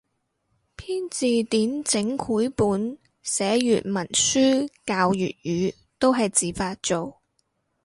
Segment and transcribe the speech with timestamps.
[0.77, 7.21] 編字典整繪本寫粵文書教粵語都係自發做